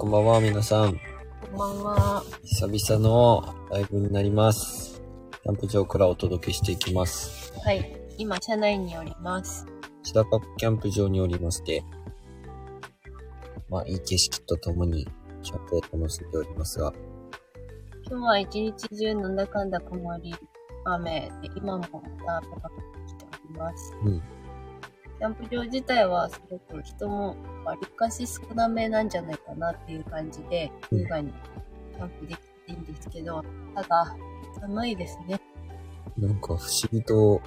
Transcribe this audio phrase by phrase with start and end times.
[0.00, 0.98] こんばんは、皆さん。
[1.52, 2.24] こんばんは。
[2.42, 5.02] 久々のライブになります。
[5.42, 7.52] キャンプ場からお届けしていきます。
[7.62, 8.00] はい。
[8.16, 9.66] 今、車内におります。
[10.02, 11.84] 千高キャンプ場におりまして、
[13.68, 15.06] まあ、いい景色とともに、
[15.42, 16.94] キャンプを楽しんでおりますが、
[18.08, 20.34] 今日は一日中なんだかんだ曇り、
[20.86, 23.94] 雨で、今もまた雨が降ってきております。
[24.02, 24.22] うん。
[25.20, 31.30] キャンプ場自体はすごく人もわりかし少なめなんじゃないかなっていう感じで、うん優雅に
[31.94, 33.44] キャンプできていいんですけど、
[33.74, 34.16] ただ、
[34.58, 35.38] 寒いですね。
[36.16, 36.58] なんか不思
[36.90, 37.42] 議と、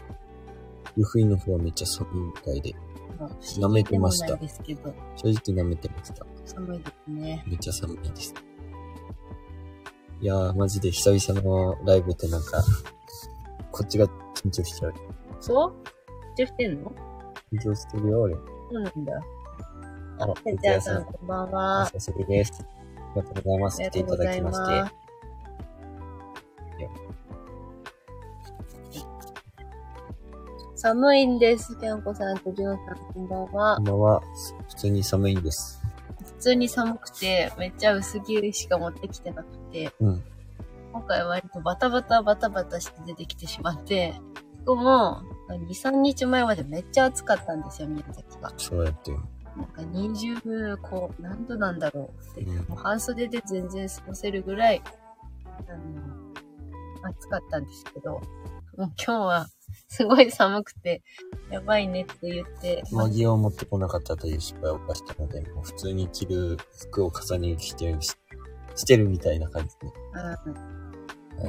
[0.96, 2.76] 湯布院の方はめっちゃ寒いみたいで、
[3.20, 6.24] まあ舐めてました正直舐めてました。
[6.46, 7.44] 寒いですね。
[7.48, 8.36] めっちゃ寒いです。
[10.22, 12.64] いやー、マジで久々のライブってなんか、
[13.72, 14.06] こっちが
[14.36, 14.94] 緊張しちゃう。
[15.40, 15.74] そう？
[16.40, 16.92] 緊張してんの？
[17.54, 18.34] 緊張してるよ、俺。
[18.34, 19.22] そうなんだ。
[20.20, 21.86] あ、てっちゃんさん、こんばんおは。
[21.86, 22.54] 久しぶりです。
[22.62, 23.82] ありがとうございます。
[23.82, 24.90] 来ていただきまして。
[24.90, 25.04] す。
[30.76, 31.78] 寒いんです。
[31.78, 33.86] キャンコさんとジュンさん、こんばんはこん。
[33.86, 34.22] ばんは。
[34.70, 35.80] 普通に寒いんです。
[36.26, 40.24] 普通に寒くて、めっちゃ薄着しか持ってきてなくて、うん。
[40.92, 44.16] 今回は割とバタバタバタバタして出てきてしまって、
[44.66, 48.54] ここも、2、3日前までめっちゃ暑かったんですよ、宮崎が。
[48.58, 49.18] そうやってる。
[49.56, 54.82] なんか20、こう、何度なんだろうって、うんもう半袖で全然過ごせるぐらい、
[55.68, 58.22] あの、暑かったんですけど、もう
[58.78, 59.48] 今日は
[59.88, 61.04] すごい寒くて、
[61.52, 68.16] やばいねって言って、上着を持ってこなかったという失敗を犯したので、もう普通に着る服を重ね着してるし、
[68.76, 69.94] してるみたいな感じで。
[70.46, 70.83] うん、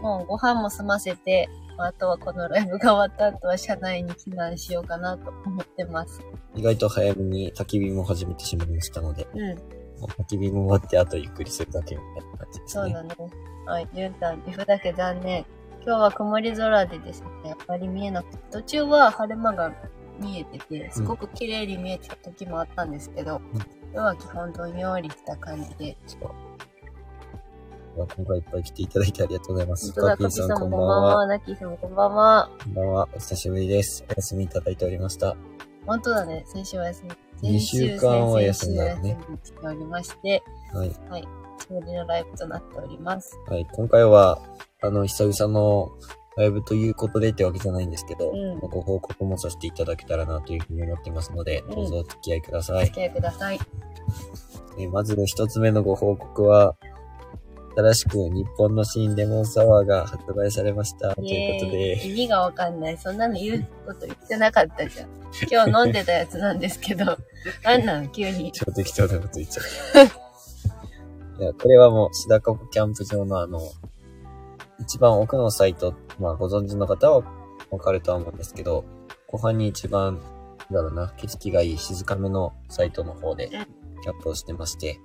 [0.01, 6.23] もうご飯も済ませて、あとはこのライブが終わった後は車内に避難しようかなと思ってます。
[6.55, 9.41] 意外と早めに焚き火も始めてしまいましたので、うん、
[10.07, 12.85] 焚き火も終わってあとゆっくりするだけみたいな感じですね。
[12.85, 13.15] そうだね。
[13.67, 15.45] はい、ゆうたん、岐阜だけ残念。
[15.85, 19.75] 今日は曇り空でですね、あまり見えなくて、途中は晴れ間が
[20.19, 25.97] 見えてて、すごく綺麗に見えてた時もあったんですけど、うん今日は基本どんよりした感じで、
[27.95, 29.93] 今回いっぱい来ていただいてありがとうございます。
[29.93, 30.87] カピーさんこんばんは。
[30.87, 32.51] もこんばんは、ナッキーさんもこんばんは。
[32.65, 33.09] こんばんは。
[33.15, 34.05] お久しぶりです。
[34.09, 35.37] お休みいただいておりました。
[35.87, 37.11] 本当だね、先週は休み。
[37.51, 39.19] 二週間は休んだね
[39.63, 40.93] おりまして、はい。
[41.09, 41.29] はい、
[41.59, 43.39] 久しぶりのライブとなっております。
[43.47, 43.67] はい。
[43.73, 44.41] 今回は、
[44.83, 45.93] あの、久々の
[46.37, 52.87] ライブということでってわけじゃないんですけど、うんご報告もさせていただけたらなというふうに思っていますので、うんどうぞお付き合いくだおさい。
[52.87, 53.59] 付き合いください。
[54.79, 56.77] えまず一つ目のご報告は、
[57.77, 61.15] 新しく日本の新レモンサワーが発売されました。
[61.15, 62.99] とイいうことで、意味がわかんない。
[62.99, 65.09] そんなの言うこと言ってなかったじゃん。
[65.51, 67.05] 今日飲んでたやつなんですけど、
[67.65, 67.85] なん？
[67.85, 68.53] なの急に。
[68.53, 69.63] 超適当なこと言っちゃ
[71.39, 71.41] う。
[71.43, 73.61] いや、これはもう、シダカコキャンプ場のあの、
[74.79, 77.25] 一番奥のサイト、まあご存知の方は
[77.71, 78.85] わかるとは思うんですけど、
[79.27, 80.21] 後半に一番、
[80.71, 85.01] なんだろうな、景色がいい静かめのサイトの方で、キャンプをしてまして、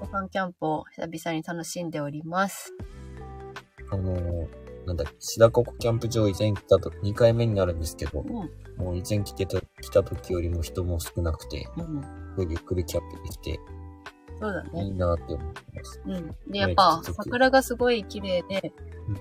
[0.00, 2.72] ご飯キャンプを久々に楽しんでおります。
[3.90, 8.82] あのーなんだっけ、シダココキャンプ場以前来たと、2回目になるんですけど、うん。
[8.82, 12.02] もう以前来てた、来た時よりも人も少なくて、うん。
[12.02, 13.60] すごいゆっくりキャンプできて、
[14.40, 14.84] そうだね。
[14.84, 16.00] いいなって思ってます。
[16.06, 16.36] うん。
[16.50, 18.72] で、やっぱ桜がすごい綺麗で
[19.08, 19.16] うん、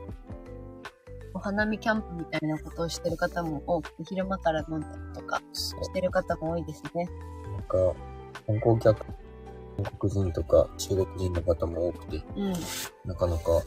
[1.33, 7.09] お花見キャンプみたいなことをしてる方も多くて、昼間から飲んだりとかしてる方も多いですね。
[7.51, 7.77] なんか、
[8.45, 9.05] 観光客、
[9.83, 12.53] 韓国人とか中国人の方も多くて、うん。
[13.05, 13.61] なかなか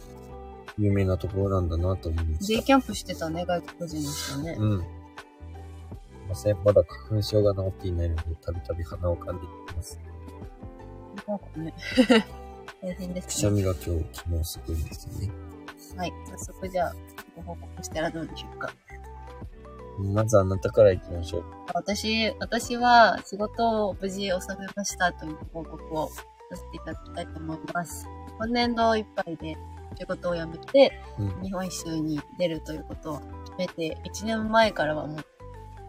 [0.79, 4.61] 有名なところなんだなと思いましデイキャンプしてたね、外国人の人ねた。。
[4.61, 5.01] うん。
[6.29, 10.01] ません、まだ花粉症が治っていないので、たびたび鼻をかんでいます。
[11.27, 11.75] なんかね。
[12.83, 13.41] 大変でくすね。
[13.41, 15.33] しゃみが今日、昨日すごいんですよね。
[15.97, 16.13] はい。
[16.27, 16.95] 早速じゃあ、
[17.37, 18.73] ご報告したらどうでしょうか。
[19.99, 21.45] まずあなたから行きましょう。
[21.75, 28.07] 私、私は仕事を無事収めましたという報告をさせていただきたいと思います。
[28.39, 29.57] 今年度いっぱいで
[29.99, 31.43] 仕事を辞めて、うん。
[31.43, 35.17] 日本一周に出るということを決めて、1年前からはもう、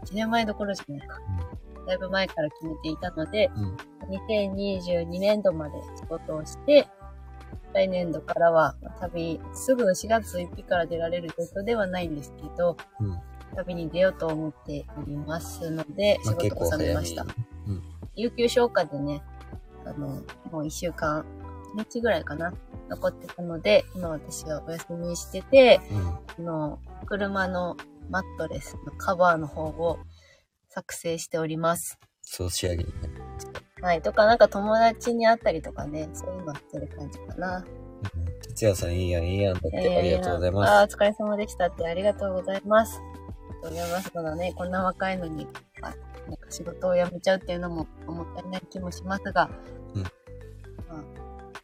[0.05, 1.19] 1年前どころじゃないか。
[1.87, 3.77] だいぶ前から決めていたので、うん。
[4.09, 6.87] 2022年度まで仕事をして、
[7.73, 13.19] 来年度からはまあ旅、すぐ4月1日から出られる状況ではないんですけど、うん。
[13.55, 17.25] 旅に出ようと思っておりますので、仕事を収めました。。
[17.67, 17.83] うん。
[18.15, 19.23] 有給消化でね、
[19.85, 20.07] あの、
[20.51, 21.25] もう1週間、
[21.75, 22.53] 1日ぐらいかな、
[22.89, 26.07] 残ってたので、今私はお休みしてて、うん。
[26.07, 27.77] あの、車の
[28.09, 29.99] マットレスのカバーの方を
[30.69, 31.99] 作成しております。
[32.21, 33.85] そう仕上げになりました。
[33.85, 34.01] はい。
[34.01, 37.57] とか、なんか友達に会ったりとかね、そういうのしてる感じかな。
[37.57, 37.81] うん
[38.41, 43.01] 哲也さん、いいやん、いいやんだって、ありがとうございあまあー、お疲れ様でしたって、ありがとうございます。
[43.61, 44.11] とうございます。
[44.13, 45.47] まだね、こんな若いのに、
[45.81, 45.93] あ
[46.27, 49.49] なんか仕事を辞めちゃうっていうのも思ったりない気もしますが、
[49.95, 50.09] うんま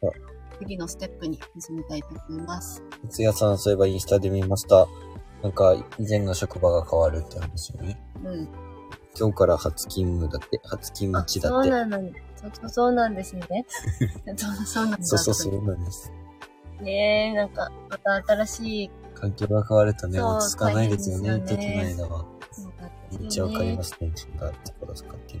[0.02, 0.28] ああ
[0.60, 2.76] 次のステップに進みたいと思います。
[2.76, 2.82] す。
[3.08, 4.86] 哲也さん、そういえばインスタで見ました。
[5.42, 8.00] なんか、以前の職場が変わるって話よね。
[8.24, 8.48] うん。
[9.18, 11.68] 今日から初勤務だって、初勤務あ、地だって。
[11.70, 13.46] そうなんだ、そうそうそうなんですね。
[14.36, 15.06] そうそうなんだ。
[15.06, 16.12] そうそうそうなんです。
[16.80, 21.66] ねえ、なんか、また新しい、環境が変わるとね、そう落ち着かないですよね、大変ですよね
[21.96, 22.24] 時の間は。
[22.52, 23.82] そうなんめっですよねちゃわかりま。
[23.82, 25.40] すね、自分がところ使ってる。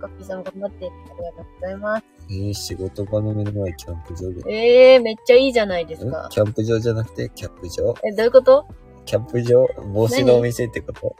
[0.00, 2.04] カッピーさん頑張って、ありがとうございます。
[2.30, 4.42] えー、仕事場の目の前キャンプ場で。
[4.52, 6.26] ええめっちゃいいじゃないですか。
[6.26, 6.30] ん？
[6.30, 7.94] キャンプ場じゃなくて、キャンプ場？
[8.04, 8.66] え、どういうこと？
[9.04, 11.14] キャンプ場帽子のお店ってこと？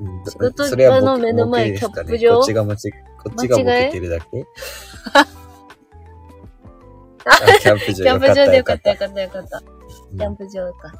[0.00, 2.34] うん仕事場それは僕の目の前僕ですかねキャンプ場？
[2.34, 4.26] こっちが間違、こっちがボケてるだけ？
[7.24, 9.62] あキャンプ場キャンプ場でよかったよよかったよかった。
[10.16, 10.92] うんキャンプ場か。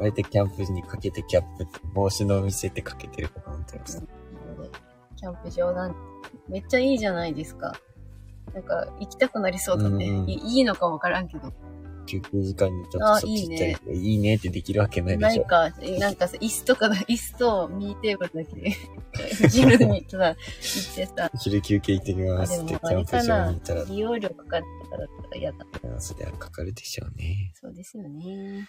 [0.00, 4.02] あえてキャンプにかけてキャップって、帽子のお店ってかけてるかと思ってました。
[5.16, 5.94] キャンプ場なん
[6.48, 7.74] めっちゃいいじゃないですか。
[8.54, 10.06] なんか、行きたくなりそうだね。
[10.26, 11.52] いいいのかわからんけど。
[12.06, 15.46] 休憩時間にちょっあとそっち行ったり、いいねってできるわけないでしょ。
[15.46, 18.54] ないか、なんかさ、椅子とかだ、 椅子とミニテーブルだけ
[19.42, 20.34] で、ジムにさ、行っ
[20.96, 24.60] てさ、昼休憩行ってきあますって、キャンプ場に行ったら、利用料か
[24.96, 25.66] かってたら嫌だ。
[25.98, 27.52] そりゃかかるでしょうね。
[27.54, 28.68] そうですよね。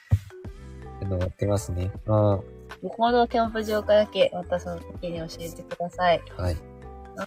[1.02, 1.92] あの、やってますね。
[2.08, 2.40] あ
[2.82, 6.22] どこのキャンプ場かだけ、またその時に教えてください。
[6.38, 6.58] あ、はい。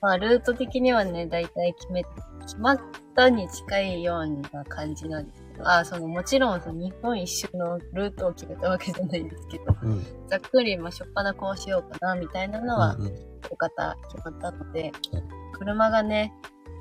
[0.00, 2.05] まあ、ルート的にはね、だいたい決め、
[2.41, 2.81] 決まっ
[3.14, 10.05] たに近いような感じなんですけど、あ、その、もちろん、その日本一周のルートを決めたわけじゃないんですけど、うん。
[10.29, 16.32] ざっくり、まあ、しょっぱなこうしようかな、みたいなのは、うんうん大方決まったのでうん、車がね、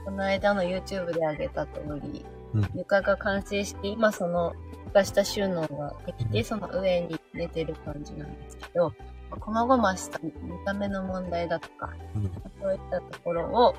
[0.06, 4.54] この間の YouTube で上げた通り、うん床が完成して、今その、
[4.88, 8.94] 床下収納ができて、その上に寝てる感じなんですけど、
[9.32, 10.32] まあ細々した見
[10.64, 12.32] た目の問題だとか、うん。
[12.62, 13.76] そういったところを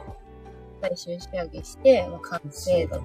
[0.82, 3.00] 最終仕上げして、まあ、完成と。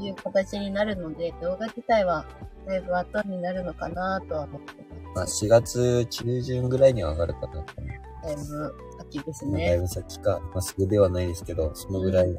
[0.00, 2.24] いう形になるので、動画自体は
[2.66, 4.72] だいぶ後になるのかなとは思って
[5.14, 5.44] まあ、ます。
[5.44, 8.07] 4月中旬ぐらいには上がるかなと思う。
[8.22, 8.42] だいぶ
[8.98, 9.78] 先ですまあだいね。
[9.78, 12.36] ぶ先か、まあ、すぐではないですけど、そのぐらい。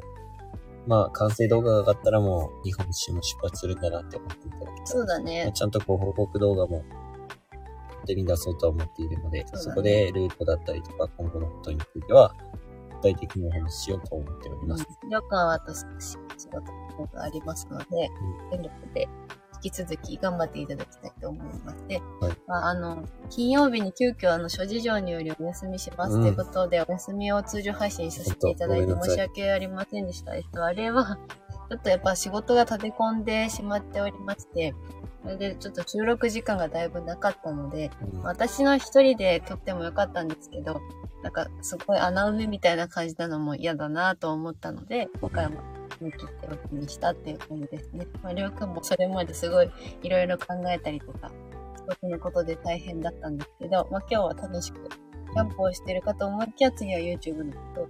[0.86, 5.50] まあ、完成動画が上がったらもう、日本一周も出発するんだなって思っていただけたらそうだね。
[5.54, 6.82] ちゃんとこう報告動画も
[8.06, 12.34] 手に出そうとは思っているので、そねそこでルートだったりとか今後のことについては、
[13.02, 14.86] 具体的にお話ししようと思っております。
[15.10, 16.16] 旅館は私、仕
[16.48, 16.60] 事
[17.14, 17.86] がありますので、
[18.50, 19.08] 全力で
[19.62, 21.86] 引き続き頑張っていただきたいと思います。
[21.86, 30.34] で、はいまあ、あの、金曜日に急遽あの、諸事情によりお休みしますうんということで、お休みを通常配信させていただいて申し訳ありませんでした。
[30.34, 31.18] えっと、あれは、
[31.70, 34.74] ちょっとやっぱ仕事が立て込んでしまっておりまして、
[35.22, 40.80] それでちょっと収録時間がだいぶなかったので、うん私の一人で撮ってもよかったんですけど、
[41.22, 45.60] なんかすごい穴埋めみたいな感じなのも嫌だなと思ったので、今回も
[46.00, 48.08] 見切っておきにしたっていう感じですね。
[48.22, 49.70] まあ、りょうくんもそれまですごい
[50.02, 51.30] いろいろ考えたりとか、
[51.76, 57.86] 仕事のことで大変だったんですけど、まあ今日は楽しくキャンプをしてるかと思いきや次は YouTube のこ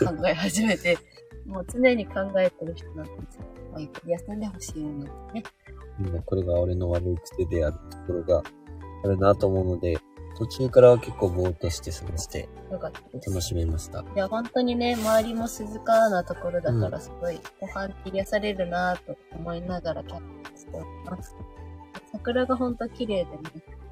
[0.00, 0.98] とを考え始めて、
[1.46, 3.44] もう常に考えてる人なんですよ。
[3.72, 5.42] まあ、ゆっくり休んでほしいのでね。
[5.98, 8.42] みんなこれが俺の悪い癖であるところが
[9.04, 9.98] あるなと思うので、
[10.36, 13.00] 途中からは結構ぼーっとして過ごしてよかった。
[13.30, 14.00] 楽しめました。
[14.00, 21.36] いや、本当にね、周りも静かなところだから、すごい、ご飯って癒されるなぁと思いながらキャンプしております。
[22.12, 23.38] 桜が本当綺麗でね、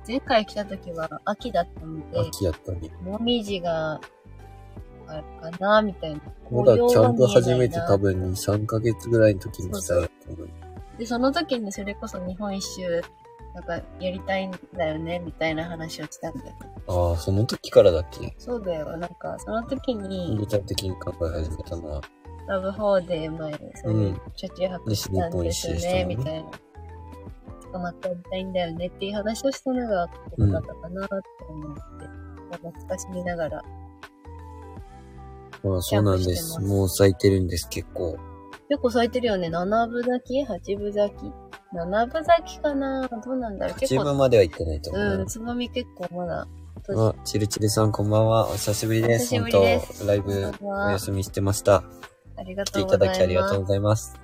[0.07, 2.91] 前回来た時は秋だったので、秋やったね。
[3.03, 4.01] もみじが
[5.15, 6.21] あるかなみたいな。
[6.51, 10.49] まだキャンプ始めて多分2、3ヶ月ぐらいの時に来たやと思う。
[10.99, 13.03] で、その時にそれこそ日本一周、
[13.55, 16.57] なんかやりたいんだよね、みたいな話をしたんだよ。
[16.87, 18.35] ああ、その時からだっけ？
[18.39, 18.97] そうだよ。
[18.97, 22.01] なんか、その時に、具体的に考え始めたのは、
[22.49, 26.51] ラブホーで前、そういう車中泊したんですよね、みたいな。
[27.73, 31.15] 捕まってやりたいんだよねっていう話をしたのが良かったかなって
[31.49, 31.83] 思って、
[32.57, 33.63] 懐かしみながら。
[35.63, 36.61] まあそうなんです。
[36.61, 38.17] もう咲いてるんです、結構。
[38.69, 39.51] 結構咲いてるよね。
[39.51, 40.45] 七分咲き？
[40.45, 41.33] 八分咲き？
[41.73, 45.15] 七分咲きかなどうなんだろう結自分構、までは行ってないと思うな。
[45.17, 46.47] うん、つぼみ結構まだ。
[46.97, 48.49] あ、チルチルさんこんばんは。
[48.49, 49.31] お久しぶりです。
[49.31, 49.51] です本
[49.99, 51.85] 当ライブお休みしてました。
[52.37, 53.19] ありが来ていとうございます。
[53.19, 54.21] ただきありがとうございます。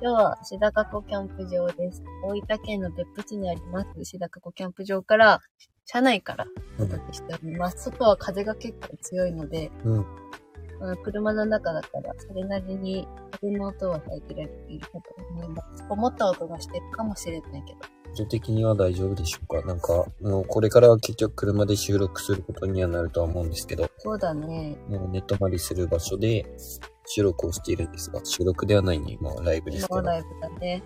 [0.00, 2.04] 今日は志高湖キャンプ場です。
[2.24, 5.40] 大分県の別府地にあります志高湖キャンプ場から、
[5.86, 6.46] 車内から
[6.78, 7.84] お届けしております。
[7.84, 10.06] 外は風が結構強いので、うん。
[10.80, 15.84] まあ、車の中だったら、それなりに風の音は入ってられているかと思います。
[15.88, 17.78] 思った音がしてるかもしれないけど。
[18.14, 19.66] 音的には大丈夫でしょうか？
[19.66, 24.76] なんか、もうこれからは結局車で収録することにはなるとは思うんですけど、そうだね。
[24.88, 26.46] もう寝泊まりする場所で
[27.06, 30.00] 収録をしているんですが、収録ではないね、今はライブですけど。
[30.00, 30.82] 今ライブだね。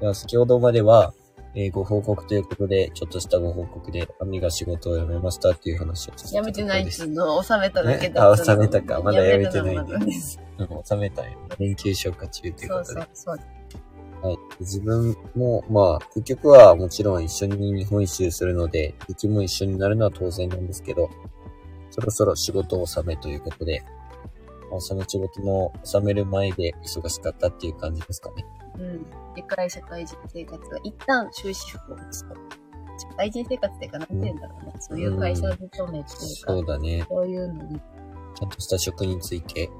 [0.00, 1.14] では先ほどまでは、
[1.58, 11.38] えーご報告ということで、ちょっとしたご報告で、アミが仕事を辞めましたっていう話をさせていただいたやめてないっですていうのを収めただけねだあ収めたかまだやめてないんでうん、収めたんよ。
[11.58, 13.00] 連休消化中というそうことで。
[13.14, 13.42] そうそ
[14.22, 14.26] う。
[14.26, 14.38] はい。
[14.60, 21.08] 自分も、まあ、結局はもちろん一緒に日本一周するので、時期も一緒になるのは当然なんですけど、
[21.90, 23.82] そろそろ仕事を納めということで、
[24.70, 28.44] まあ、その仕事の納める前で忙しかったっていう感じですかね。
[28.78, 29.06] うん。
[29.34, 32.34] 理解社会人生活が一旦終止符を打つと。
[32.98, 34.72] 社会人生活っていうか、なんて言うんだろうね。
[34.80, 36.04] そういう会社勤めっていうか、
[36.52, 37.04] そうだね。
[37.08, 37.80] そういうのに、
[38.34, 39.70] ちゃんとした職について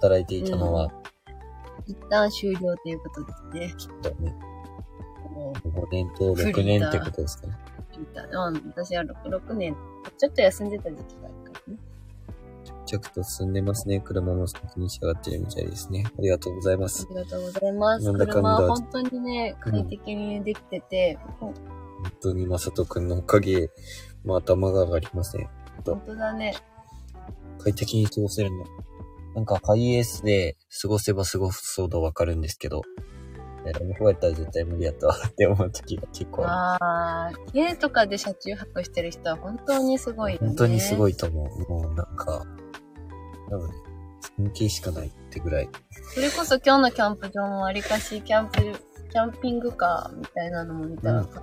[0.00, 0.90] 働いていたのは、
[1.86, 3.74] 一旦終了ということですね。
[3.78, 4.34] きっとね、
[5.30, 7.54] も5年と6年ってことですかね。
[7.96, 9.76] う、ん、私は 6, 6年、
[10.18, 11.39] ちょっと休んでた時期があるからね。
[11.39, 14.00] 着々と進んでますね。
[14.00, 16.04] 車も先に仕上がってるみたいですね。
[16.06, 17.14] ありがとうございますあ。
[17.14, 18.12] りがとうございます。
[18.12, 21.54] 車は本当にね、快適にできてて、本
[22.20, 23.70] 当にまさとくんのおかげ、
[24.24, 25.48] まあ頭が上がりません。
[25.84, 26.54] 本当だね。
[27.58, 28.64] 快適に過ごせるの。
[29.34, 32.82] なんかハイエースで過ごせば過ごすほどわかるんですけど、
[33.66, 40.46] えラブホやったら絶対無理やったわって思う時が結構あああ、家とかで車中泊してる人は本当にすごいよる。
[40.46, 40.48] ね。
[40.48, 41.12] 本当にすごい。
[41.12, 41.70] いと思う。
[41.70, 42.44] もうなんか、
[43.50, 43.70] 多分、
[44.36, 45.68] 尊敬しかないってぐらい。
[46.14, 48.60] それこそ今日のキャンプ場もわりかしキャンプ、
[49.10, 51.42] キャンピングカーみたいなのも見たらか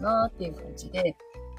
[0.00, 1.16] なっていう感じで、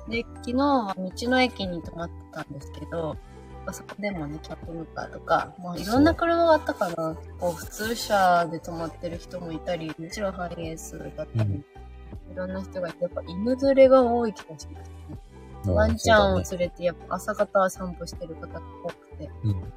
[0.09, 3.17] で、昨日は道の駅に泊まってたんですけど、
[3.65, 7.17] あそこでもね、キャンピングカーとか、まあいろんな車があったかな。
[7.39, 11.65] こう普通車で泊まってる人もいたり、もちろんハイエースだったり、うん
[12.31, 14.89] いろんな人がいて、やっぱ犬連れが多い気がします
[15.67, 15.73] ね。
[15.73, 19.04] ワンちゃんを連れて、やっぱ朝方散歩してる方が多くて、だね
[19.43, 19.73] うん。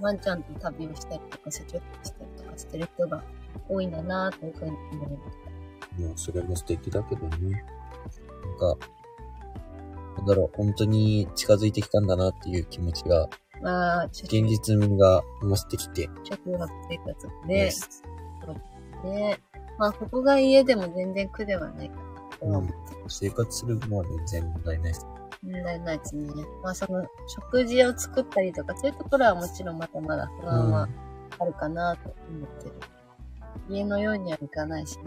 [0.00, 3.24] ワンちゃんと旅をしたりとか、車中泊したりとかしてる人が
[3.68, 5.38] 多いんだなというふうに思いまし
[5.98, 7.64] もうそれも素敵だけどね。
[8.42, 8.86] なんか、
[10.18, 13.38] なんだろう、本当に近づいてきたんだなっていう気持ちが、た。
[13.60, 16.36] まあ、現実味が増してきて、生
[16.98, 17.70] 活で、ね
[19.04, 19.38] ね、
[19.78, 22.02] まあ、ここが家でも全然苦ではないかな
[22.38, 22.68] とう。
[23.08, 25.06] 生活するのは全然問題ないです。
[25.42, 26.30] 問題ないですね。
[26.62, 30.88] まあ、その、食事を作ったりとか、そういうところはもちろんまだまだ不安は
[31.38, 32.72] あるかなと思ってる。
[33.68, 35.04] 家のようにはいかないしね。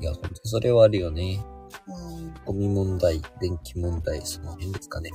[0.00, 1.40] いや、本当それはあるよね。
[1.86, 2.34] うん。
[2.44, 5.10] ゴミ問題、電気問題、その辺ですかね。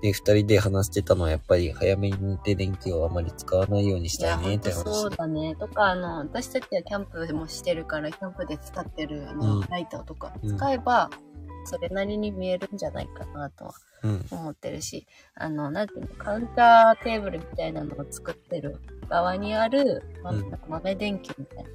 [0.00, 5.16] で、二人で話してたのはやっぱり早めに寝て電気をあまり使わないようにしたいねほんとって話そうで。
[5.16, 5.56] だね。
[5.56, 11.10] とか、あの、私たちはキャンプもしてるから、キャンプで使ってるあのうんライトとかうん使えば、
[11.64, 14.26] それなりに見えるんじゃないかなとはうん。
[14.30, 18.76] 思ってるし、あの、なんていうの、カウンターテーブルみたいなのを作ってる
[19.08, 21.70] 側にある、まうんなんか豆電球みたいな。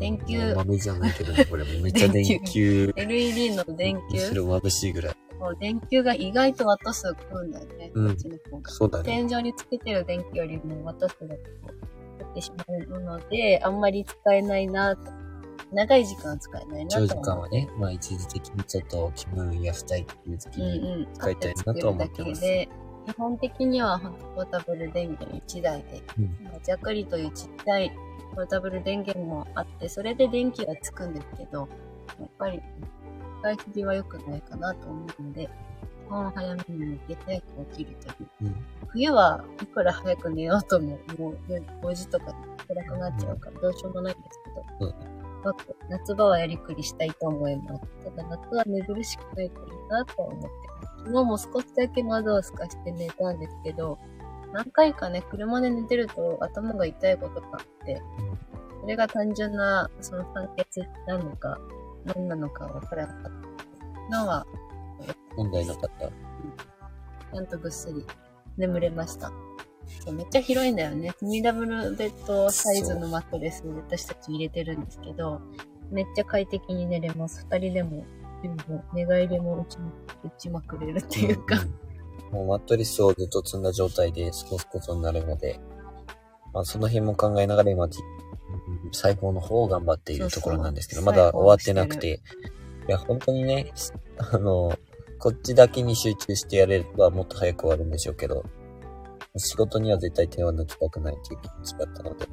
[0.00, 2.92] 電球豆じゃないけどね、これめっちゃ 電球。
[2.96, 5.16] LED の電球むしろ眩しいぐらい。
[5.38, 7.92] もう電球が意外とワット数食うんだよね。
[7.94, 8.70] うんこっちの方が。
[8.70, 9.04] そうだね。
[9.04, 11.34] 天井につけてる電気よりもワット数が
[12.18, 12.64] 食ってしま
[12.96, 15.27] うので、あんまり使えないなと。
[15.72, 17.06] 長い時間は使えないなと長。
[17.06, 21.14] 時間はね、まあ一時的にちょっと気分癒したいっていう時うんに、うん。
[21.14, 22.68] 使いたいなとは思ってますで、
[23.06, 23.98] 基本的には
[24.34, 27.92] ポータブル電源1台で、うんまあ弱リというちっちゃい
[28.34, 31.68] ポータブル電源もあって、それで電気がつくんですけど、
[32.20, 32.62] やっぱり
[33.40, 35.48] 使いすぎは良くないかなと思うので、
[36.06, 38.28] 基本早めに寝て早く起きるという。
[38.42, 38.56] うん。
[38.88, 41.38] 冬はいくら早く寝ようとも、もう
[41.82, 42.34] 5時とか
[42.66, 44.40] 暗くなっちゃうからどうしようもないんです
[44.78, 45.17] けど、うん
[45.88, 47.80] 夏場はやりくりしたいと思います。
[48.04, 50.52] ただ夏は寝苦しくないといいなとは思ってま
[50.82, 51.04] す。
[51.04, 53.98] 昨日も少しだけ窓を透かして寝たんですけど、
[54.52, 58.02] 何回かね、車で寝てると頭が痛いことがあって、
[58.80, 60.66] それが単純な、その酸欠
[61.06, 61.58] なのか、
[62.04, 63.22] 何なのかわからなかっ
[64.10, 64.46] たのは、
[65.36, 66.08] 問題なかった。
[66.08, 68.04] ちゃんとぐっすり
[68.56, 69.30] 眠れました。
[70.04, 71.14] そうめっちゃ広いんだよね。
[71.22, 75.40] 2ダブルベッドサイズのマットレス私たち入れてるんですけど、
[75.90, 77.46] めっちゃ快適に寝れます。
[77.50, 78.04] 二人でも、
[78.42, 79.92] 全部寝返りも打ちま
[80.24, 81.56] 打ちまくれるっていうか。
[81.56, 81.74] んん
[82.30, 85.60] もうマットレスをずっと積んだ状態で過ごすことになるので、
[86.52, 87.88] まあその辺も考えながら今、
[88.92, 92.20] 最高の方を頑張っているところなんですけど、そうそうまだ終わってなくて、
[92.88, 93.72] いや、本当にね、
[94.18, 94.72] あの、
[95.18, 98.44] こっちだけに集中してやればもっと早く終わるんでしょうけど、
[99.38, 102.26] 仕事には絶対手を抜きたくないという気持ちだったので。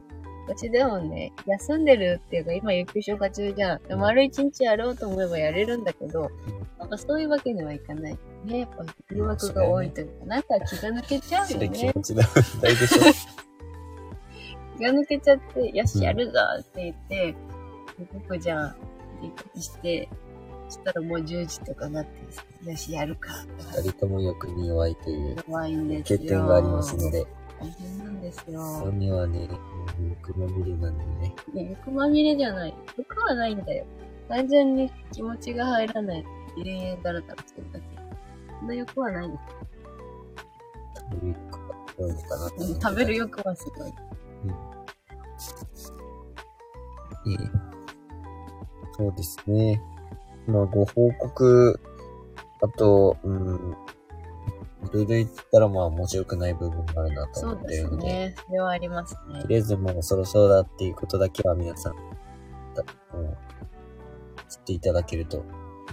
[0.47, 3.83] 私でもね、休んでるっていうか、今有給消化中じゃん。
[3.83, 6.29] で丸一日やろうと思えばやれるんだけど、
[6.77, 8.17] なんかそういうわけにはいかない。
[8.45, 11.91] ね、やっぱ誘惑が多いというか、なんか気が抜けちゃうよそれ気ね。
[11.95, 13.01] 持ちの問題でしょ。
[14.77, 17.35] 気が抜けちゃって、よし、やるぞって言って、
[18.13, 18.75] 僕じゃあ、
[19.21, 20.09] リクエして、
[20.67, 23.31] そしたらもう10時とかなって、よし、やるか。
[23.75, 26.19] 二人とも欲に弱いという弱いんですよ。
[26.19, 27.11] 欠点がありますの。
[27.11, 27.25] で、
[27.59, 28.59] 大変なんですよ。
[28.59, 29.47] 本音はね、
[30.23, 31.35] 欲まみれなんでね。
[31.53, 32.73] いや、欲まみれじゃない。
[32.97, 33.85] 欲はないんだよ。
[34.27, 36.25] 単純に気持ちが入らない。
[36.57, 37.85] 永遠だらだらしてるだけ。
[38.59, 39.41] そんな欲はないです。
[41.11, 41.59] 食べるか、
[41.97, 42.49] どうのかな
[42.81, 43.93] 食べる欲はすごい。
[47.27, 47.37] ええ
[48.97, 49.81] そうですね。
[50.47, 51.79] まあ、ご報告、
[52.61, 53.75] あと、うん、
[54.83, 58.35] いろいろ言ったらまあ面白くない部分もあるなと思そうでってるので、すね。
[58.47, 59.47] それはありますねと。
[59.47, 61.95] りあえずもうそろそろだっていうことだけは皆さん、う
[64.47, 65.43] 知っていただけると。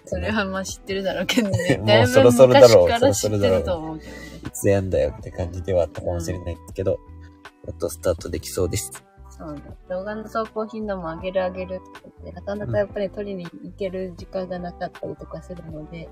[0.04, 1.80] それはまあ知ってるだろうけどね。
[1.82, 4.18] もうそろそろだろうそろそろだろうると思うけどね。
[4.47, 6.99] いつやんだよって感じではあったかもしれないけど、
[7.66, 8.90] やっとスタートできそうです。
[9.42, 9.62] そうね。
[9.88, 16.08] 動画の投稿頻度も上げる上げるとかって、なかなかやっぱり撮りに行ける時間がなかったりとかするので、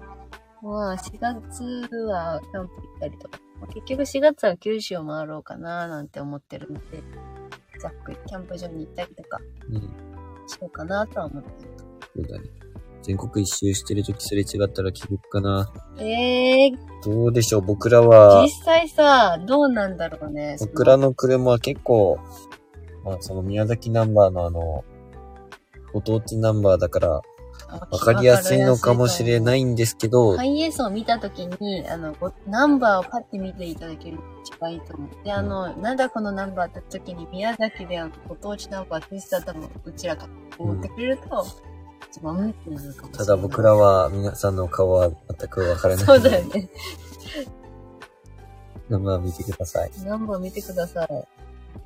[0.63, 1.65] まあ4月
[2.07, 7.03] はキャンプ行ったりとか、まあ結局4月は九州を回ろうかななんて思ってるので、
[7.79, 9.39] ざっくりキャンプ場に行ったりとか
[9.71, 9.81] うん。
[10.49, 11.71] しようかなとは思ってる。
[12.17, 12.51] そうだね。
[13.03, 15.73] 全国一周してるときすれ違ったら気づくかな。
[15.99, 20.57] えー、どうでしょう僕らは実、際さ、どうなんだろうね。
[20.61, 22.19] 僕らの車は結構、
[23.05, 24.85] まあその宮崎ナンバーのあの、
[25.93, 27.23] ご当地ナンバーだから、わ
[27.91, 35.25] わかりやすいのかもしれないんですけど、ハイエースを見たときに、あの、ごナンバーをパッて見ていただけると一番いいと思う。
[35.25, 40.29] で、あの、なんだこのナンバーって時に宮崎であの、ご当地ナンバーってしたら多分、うちらが
[40.59, 41.47] 思ってくれると、
[42.11, 43.13] 一番うんってなるかもしれない。
[43.19, 46.69] ただ僕らは皆さんの顔は全くわからないそうだよね。
[48.89, 49.91] ナンバー見てください。
[50.05, 51.40] ナンバー見てください。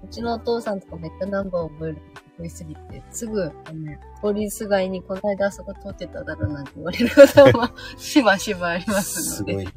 [0.04, 1.98] うちのお父さんとかめっちゃナンバー覚える
[2.36, 9.66] 覚えすぎて、すぐ、あの、通りすがいにこの間あそこ通ってただろうなんて言われることもしばしばありますので。
[9.66, 9.72] す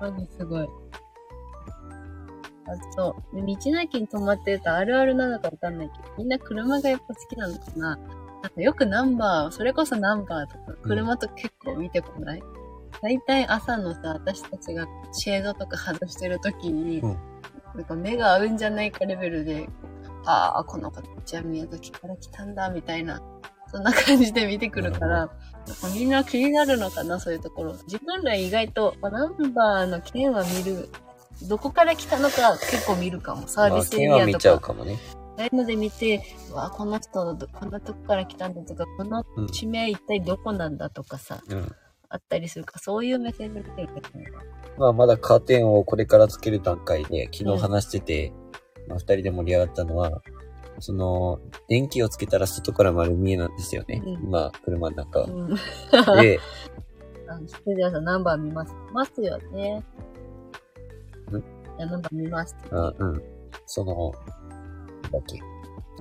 [0.00, 0.12] ごい。
[0.12, 0.68] マジすごい。
[2.66, 3.42] あと、道
[3.72, 5.90] の駅に止まってるとあるあるなのかわかんない。
[5.90, 12.42] けど、みんな車がやっぱ好きなのかななんかよくナンバー、それこそナンバーとか、車と結構見てこない、
[13.00, 17.31] 大体朝のさ、私たちがシェードとか外してる時に、うん
[17.74, 19.68] なんか目が合うんじゃないかレベルで、
[20.24, 23.20] ああ、この子たちは宮崎から来たんだ、みたいな、
[23.70, 25.30] そんな感じで見てくるから、
[25.94, 27.72] みんな気になるのかな、そういうところ。
[27.84, 30.88] 自分ら意外と、まあナンバーの県は見る、
[31.48, 33.48] どこから来たのか結構見るかも。
[33.48, 34.66] サーまあ、ビスエ剣は見ちゃうリアとか。
[34.68, 34.98] かもね。
[35.38, 39.46] そういうので見て、うわ、この人ど、こんなとこから来たんだとか、このうん。
[39.48, 41.74] 地名一体どこなんだとかさ、うん。
[42.12, 44.26] あったりするから、そういう目線で見てるけどね。
[44.76, 48.32] まあ、まだカーテンをこれからつける段階で、昨日話してて、
[48.86, 50.22] まあ、二人で盛り上がったのは、
[50.78, 54.02] その、電気をつけたら外から丸見えなんですよね。
[54.04, 55.22] うん今、車の中。
[55.22, 55.54] うん。
[56.20, 56.38] で、
[57.28, 58.74] あそれではさ、ナンバー見ます。
[58.88, 59.82] 見ますよね。
[61.30, 61.42] んい
[61.78, 62.54] や、ナンバー見ます。
[62.72, 63.22] あうん。
[63.64, 64.12] その、
[65.10, 65.40] だっけ。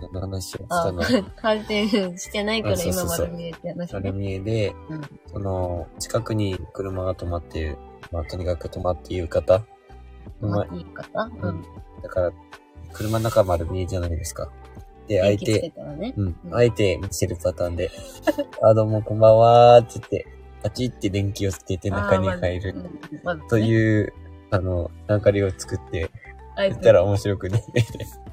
[0.02, 1.04] その話をしたあの。、
[1.36, 1.88] 回転
[2.18, 4.12] してないから今丸見えって話丸ね。
[4.12, 7.78] 見えで、うんその、近くに車が止まっている、
[8.12, 9.64] まあ、とにかく止まっている方？
[10.42, 11.24] まあ、いい方？
[11.24, 11.64] ううんん。
[12.04, 12.32] だから、
[12.94, 14.50] 車の中丸見えじゃないですか？
[15.08, 16.14] で、相手、ね。
[16.18, 16.36] うん。
[16.46, 17.92] うんあえて見せるパターンで、
[18.64, 20.28] あ、どうもこんばんはーって言って、
[20.64, 22.76] パチって電気をつけて中に入る
[23.50, 24.14] という、
[24.52, 26.10] あの、流れを作って、
[26.58, 27.64] 言ってたら面白くね。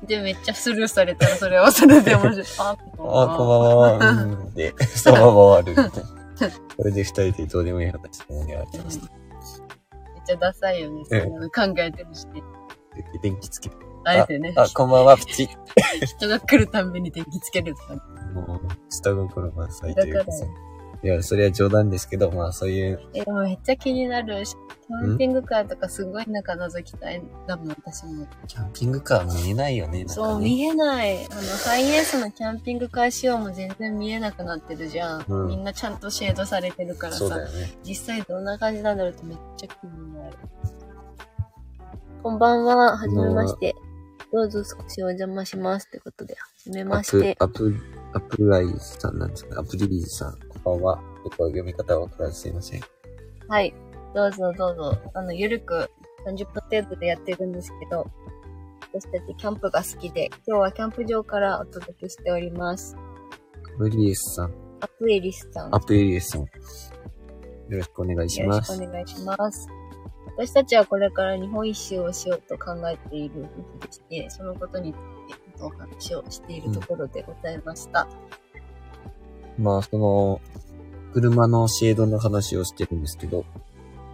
[0.07, 2.47] で、めっちゃスルーされたら、それはそれで面白い。
[2.59, 4.23] あ、あ、こんばんは。
[4.23, 4.55] うん。
[4.55, 6.19] で、 そのまま終わるみたいな。
[6.77, 9.07] それで二人でどうでもいい話で盛り上がってました。
[9.07, 11.05] めっちゃダサいよね。
[11.09, 12.27] そんなの考えてるし。
[12.27, 12.43] で
[13.23, 13.77] 電気つけて。
[14.05, 14.55] あえてね。
[14.57, 15.49] あ、こんばんは、プチッ。
[16.07, 17.75] 人が来るたんびに電気つける。
[18.35, 20.78] もう、下心満載というかさだから。
[21.03, 24.57] いや、それは冗談ですけど、まあそういう、え、めっちゃ気になるし、
[24.89, 28.27] キャンピングカーとかすごい中覗きたいだもん、私も。
[28.49, 30.41] キャンピングカー見えないよね、なんそう。
[30.41, 31.25] 見えない。
[31.27, 35.25] あの、ハイエースのキャンピングカー仕様も全然見えなくなってるじゃん。
[35.29, 37.43] うんみんなちゃんとシェードされてるからさそうだ。
[37.43, 37.79] よね。
[37.85, 40.37] 実際どんな感じなんだろうってめっちゃ気になる。
[42.25, 43.75] こんばんは、はじめまして。
[44.31, 47.35] どうぞ少しお邪魔しますってことで、はじめアまして、。
[47.37, 47.77] プアプ、
[48.13, 49.61] アプライズさんなんですか？
[49.61, 50.37] アプリリーズさん。
[50.69, 50.97] こんは。
[50.97, 52.83] ちょっと読み方はわからずすいません。
[53.49, 53.73] はい。
[54.15, 54.99] どうぞどうぞ。
[55.15, 55.91] あの、ゆるく
[56.27, 58.07] 30分程度でやってるんですけど、
[58.93, 62.97] 私たちキャンプが好きで、今日はキャンプ場からお届けしております。
[63.77, 64.55] アプリエスさん。
[64.81, 65.75] アプエリスさん。
[65.75, 66.43] アプリエスさん。
[66.43, 66.49] よ
[67.71, 68.75] ろしくお願いしよろます。
[68.75, 69.69] しくお願いします。
[70.37, 73.47] 私たちはこれから日本一周をしようと考えている
[73.81, 74.99] 時でして、そのことについ
[75.59, 78.07] てお話をしているところでございました。
[79.59, 80.41] まあ、その、
[81.13, 83.45] 車のシェードの話をしてるんですけど、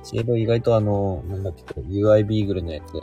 [0.03, 2.95] シェード意外とあの、なんだっけ、UI ビーグルのやつ。
[2.95, 3.01] め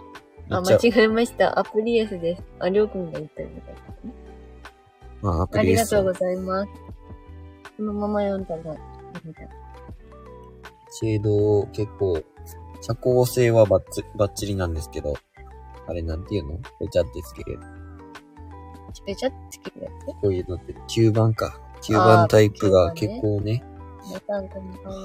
[0.50, 1.58] あ、間違えました。
[1.58, 2.44] アプリエスです。
[2.60, 4.14] あ、りょうくんが言ったみたいですね。
[5.22, 6.72] まあ、アプあリエスさりがとうんございます。
[7.78, 8.76] このまま読んだら、
[10.90, 12.22] シェード結構、
[12.82, 15.14] 遮光性はバッツバッチリなんですけど、
[15.88, 16.60] あれなんていうの？
[16.80, 17.60] べちゃってつける。
[19.06, 20.06] べちゃってつけるやつ？
[20.22, 21.60] こういうのって吸盤か。
[21.82, 23.64] 吸盤タイプが結構ね。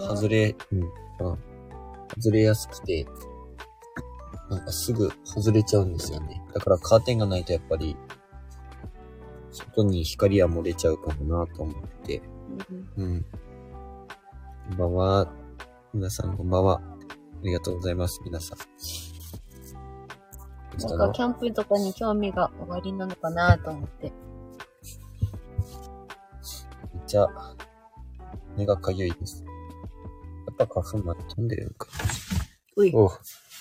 [0.08, 0.84] 外れ、うん、
[1.26, 1.36] あ
[2.16, 3.06] 外れやすくて、
[4.50, 6.42] なんかすぐ外れちゃうんですよね。
[6.54, 7.96] だからカーテンがないとやっぱり、
[9.50, 12.22] 外に光は漏れちゃうかもなと思って、
[12.96, 13.24] うんうん。
[14.70, 15.32] こんばんは。
[15.94, 16.80] 皆さんこんばんは。
[16.80, 16.96] あ
[17.42, 18.58] りがとうございます、皆さん。
[20.78, 24.12] なんかキャンプとかに興味がおありなのかなと思って。
[27.06, 27.26] ちゃ、
[28.56, 29.44] 目がかゆいです。
[30.46, 31.88] やっぱ花粉まで飛んでるのか。
[32.76, 32.92] うい。
[32.94, 33.10] おう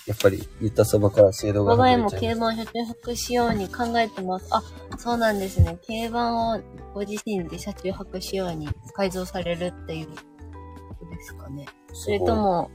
[0.06, 4.46] やっぱり言ったそばからシェードが我が家も外れちゃい軽バン車中泊しように考えてます。
[4.50, 4.62] あ、
[4.98, 5.78] そうなんですね。
[5.84, 6.60] 軽バンを
[6.94, 11.66] ご自身で車中泊しように改造されるっていうことですかね。
[11.92, 12.70] それと、も、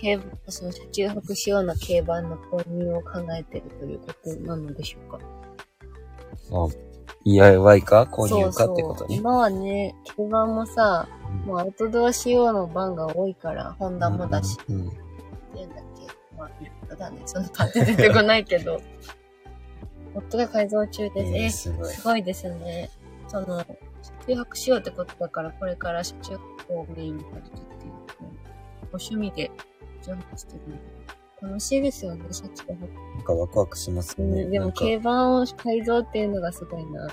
[0.00, 5.20] 軽その車中泊仕様の軽バンの購入を考えているということなのでしょうか。
[6.50, 6.87] あ
[7.28, 8.02] DIY か？
[8.10, 8.72] 購入か？
[8.72, 9.16] ってことね。
[9.16, 14.96] 今はね、軽バンもさ、うんもうアウトドア仕様のバンが多いから、ホンダもだし、うんうんだっ
[15.54, 16.36] け？
[16.38, 16.50] ま
[16.90, 17.20] あ、だね。
[17.26, 18.80] そのパッて出てこないけど。
[20.14, 21.32] 夫が改造中です。
[21.32, 22.22] えーえすごい。
[22.22, 22.88] ですね。
[23.28, 27.62] その、車中泊しようってことだから、これから車中泊をメインにされるっていう、
[28.90, 29.50] ご趣味で
[30.00, 30.76] 車中泊してるの
[31.42, 32.76] 楽しいですよね、車中泊。
[33.16, 34.42] なんかワクワクしますよね。
[34.42, 37.08] うん、でも、なんか軽バンを改造っていうのがすごいな。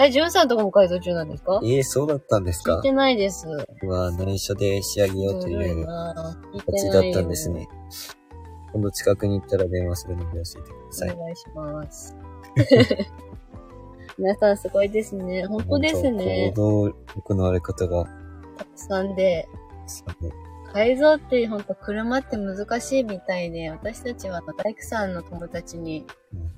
[0.00, 1.60] え、ジュンさんとこも改造中なんですか？
[1.62, 2.76] えー、そうだったんですか？
[2.76, 3.46] 聞いてないです。
[3.82, 7.68] うわ内緒で仕上げようといいう形だったんですね。
[8.72, 11.10] 今度近くに行ったら電話するので教えてください。
[11.10, 12.16] お願いします。
[14.18, 15.46] 皆さんすごいですね。
[15.46, 16.52] 本当ですね。
[16.54, 18.04] 行動力のある方が、
[18.56, 19.48] たくさんで。
[19.86, 20.30] すごい
[20.78, 26.06] 改造って本当車って難しいみたいで、私たちは大工さんの友達に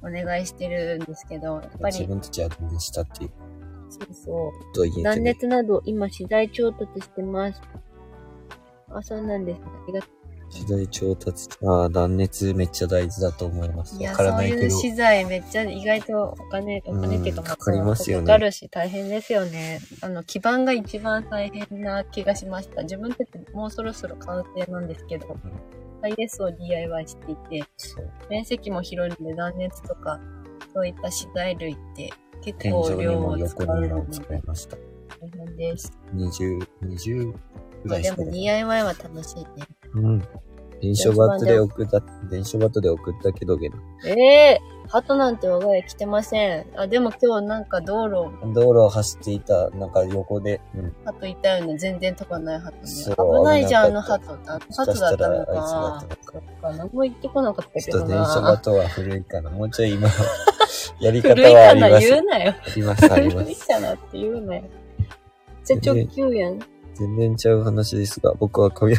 [0.03, 3.31] お願いしてるんですけど、やっぱり、自分たちはどうしたっていう
[3.89, 5.03] そうそう。
[5.03, 5.23] 断。
[5.23, 7.63] 熱など今資材調達してます。
[8.91, 9.65] あ、そうなんですね。
[9.67, 10.09] ありがと
[10.51, 13.97] 資材調達、ああ、断熱めっちゃ大事だと思います。
[13.97, 14.01] う。
[14.01, 14.77] いや、わそういうからないけど。
[14.77, 19.81] 資材めっちゃ意外とお金、お金っていうか、うんかかりますよねかかるし大変ですよね。
[20.01, 22.83] あの、基盤が一番大変な気がしました。
[22.83, 25.37] 自分たちもうそろそろ完成なんですけど、
[26.03, 28.11] IS を DIY していて、そう。
[28.29, 30.21] 面積も広いので断熱とか、
[30.75, 32.11] そういった資材類って
[32.43, 34.77] 結天井に構量もを使横にもうので使いました。
[35.21, 35.93] 大変です。
[36.15, 37.39] 20、20ぐ
[37.85, 38.31] まあでも。
[38.31, 39.47] DIY は楽しいね。
[39.95, 40.23] うん。
[40.81, 43.77] 電書バットで送った、電書バットで送ったけどげな。
[44.07, 44.13] え
[44.53, 46.67] えー、鳩なんて我が家来てません。
[46.75, 50.95] あ、でも今日なんか道路、道路を走っていた、なんか横で、うん。
[51.05, 51.77] 鳩いたよね。
[51.77, 52.83] 全然飛ばない鳩ね。
[53.15, 54.33] 危ないじゃん、あの鳩。
[54.47, 56.39] あもしかした鳩だったのらあいつだったか。
[56.39, 56.55] のか。
[56.63, 59.51] そっか、何も言ってこなかったけちょっどと電書バトは古いかな。
[59.51, 60.09] もうちょい今、
[60.99, 62.09] やり方古いかなはあります。
[62.09, 62.55] 言うなよ。
[62.59, 63.67] あります、ありま古いす。
[63.67, 64.63] かなって言うなよ。
[64.63, 66.59] めっちゃ直球やん。
[67.05, 68.97] う全然ちゃう話ですが、僕はこうま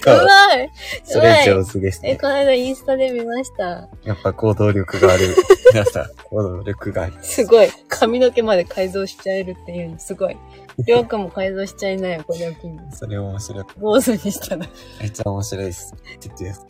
[0.00, 0.70] か、 い
[1.04, 2.18] それ上手ですえ、ね。
[2.18, 3.88] この間インスタで見ました。
[4.04, 5.34] やっぱ行動力がある。
[5.72, 7.34] 皆さん、行動力があります。
[7.34, 7.68] すごい。
[7.88, 10.36] 髪の毛まで改造しちゃえるっていうのすごい。
[10.86, 12.78] りょうくんも改造しちゃいなよ、これを機に。
[12.92, 13.64] それ面白い。
[13.78, 14.66] 坊主にしたら。
[15.00, 15.94] めっちゃ面白いです。
[16.20, 16.66] ちょっとです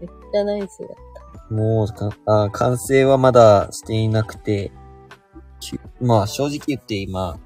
[0.00, 0.88] めっちゃナイスだ。
[1.50, 4.70] もうかあ、完成はまだしていなくて、
[5.58, 7.38] きゅまあ正直言って今、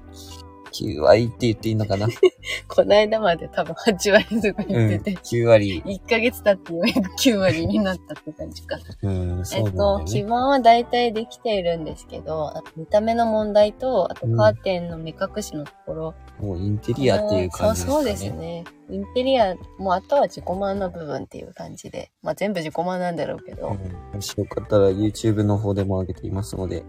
[0.83, 2.07] 9割って言っていいのかな？
[2.67, 5.81] こないだまで多分8割とかうん、言ってて、9割。
[5.85, 8.77] 1ヶ月経ってようやく9割になったって感じか。
[9.03, 10.05] うん、そえっうなんだと、よね。
[10.05, 16.13] 基盤は大体できているんですけど、見た目の問題と、あとカーテンの目隠しのところ。
[16.39, 17.91] もうインテリアっていう感じですかね。
[17.91, 18.63] そうそうですね。
[18.89, 22.11] インテリア、もうあとは自己満の部分っていう感じで。
[22.21, 23.69] まあ全部自己満なんだろうけど。
[23.69, 23.77] うん
[24.13, 26.83] もしよかったら YouTube の方でも上げていますので、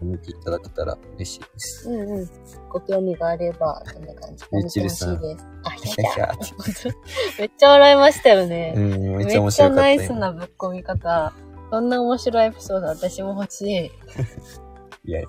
[0.00, 1.90] 見ていただけたら嬉しいです。
[1.90, 2.30] うんうん。
[2.68, 4.44] ご興味があれば、そんな感じ。
[4.52, 5.16] ゆうちるさん。
[5.64, 6.38] あ、ひやゃだ。
[7.38, 8.74] めっちゃ笑いましたよね。
[8.76, 9.82] うん、めっめっちゃちゃ面白かった。
[9.82, 11.32] ナイスなぶっ込み方。
[11.70, 13.90] そんな面白いエピソード私も欲しい。
[15.04, 15.26] いや、エ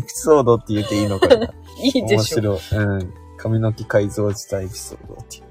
[0.00, 1.46] ピソードって言っていいのかな
[1.82, 2.40] いいでしょ。
[2.40, 2.84] 面白い。
[2.84, 3.14] うん。
[3.36, 5.45] 髪の毛改造したエピソードって。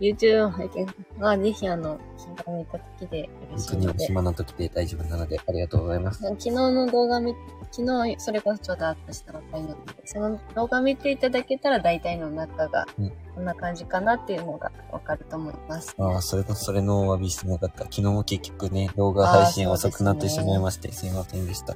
[0.00, 0.86] YouTube を拝見。
[1.18, 4.06] まあ、ぜひあの、気が向いた時でよろ本当におしいので。
[4.06, 6.18] 暇な時で大丈夫なので、ありがとうございます。
[6.22, 7.34] 昨日の動画見、
[7.70, 15.94] 昨日それこそちょうどアップしたばかりなので、その動画見ていただけたら大体の中がうん、こんな感じかなっていうのがわかると思います。
[15.98, 17.84] ああ、それこそそれのお詫びしてなかった。
[17.84, 21.74] 昨日も結局ね、動画配信遅くなってしまいまして、すいませんでした。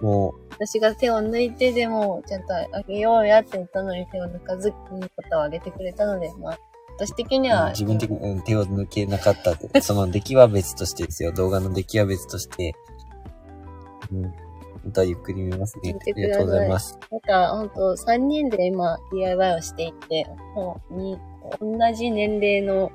[0.00, 6.58] も私が手を抜いてでも、ちゃんとあげようやって言ったのに手を抜かず、いいことをあげてくれたので、まあ、
[6.98, 9.68] 私的にう、は、自分的に、うん、手を抜けなかったって。
[9.80, 11.30] その出来は別としてですよ。
[11.32, 12.74] 動画の出来は別として。
[14.12, 14.22] うん。
[14.22, 15.94] またゆっくり見ますね。
[16.00, 16.98] ありがとうございます。
[17.10, 21.18] なんか、ほんと、3人で今、DIY をしていて、もう、に、
[21.60, 22.90] 同じ年齢の、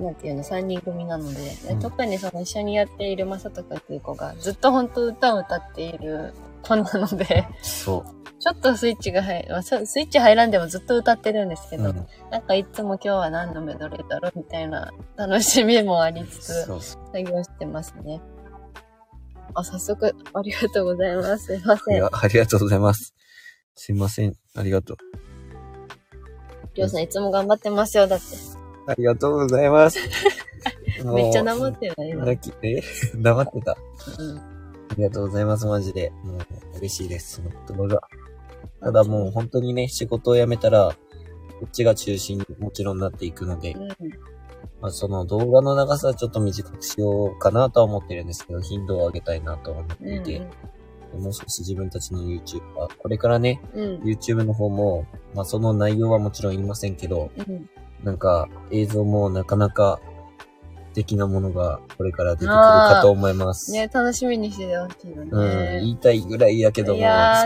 [0.00, 8.04] なんていうの、3人組なので、うん特にその一緒にやっているまさとかっていう子が、ずっと本当歌を歌っている子なので、そ
[8.42, 11.82] ちょっとスイッチが入まあ、ススイッチ入らんでもずっと歌ってるんですけう。
[11.82, 12.06] ど、うん。
[12.30, 17.06] なんかいつも今日は何のメドレーだろうみたいな楽しみもありつつ、そうそう。
[17.12, 18.20] 作業してますね。
[19.54, 21.46] あ、早速、ありがとうございます。
[21.46, 21.94] すいません。
[21.94, 23.14] いや、ありがとうございます。
[23.76, 24.34] すいません。
[24.56, 24.96] ありがとう。
[26.74, 28.24] りょうさんいつも頑張ってますよ、だって。
[28.88, 29.98] ありがとうございます。
[31.04, 32.26] めっちゃ黙ってるね、今。
[32.62, 32.82] え？
[33.14, 33.76] 黙ってた。
[34.18, 34.51] うん。
[34.92, 36.10] ありがとうございます、マジで。
[36.22, 38.02] もう、嬉しいです、その言葉が。
[38.80, 40.94] ただもう、本当にね、仕事を辞めたら、
[41.60, 43.88] こっちが中心にもちろんなっていくのでう、ん。
[44.82, 50.40] まあ、その動画の長さはちょっと短くしようかなとは思ってるんですけど、頻度を上げたいなとは思ってうんいて、
[51.16, 53.84] もう少し自分たちの YouTube は、これからね、うん。
[53.94, 54.02] うん。
[54.02, 57.70] YouTube の方も、まあその内容はもちろん言いませんけど、うん。
[58.04, 60.00] なんか映像もなかなか
[60.92, 63.72] 素敵なものがこれから出てくるかと思います。
[63.72, 65.80] ね、楽しみにしててほしいようん、ね。
[65.80, 67.04] 言いたいぐらいやけども、そ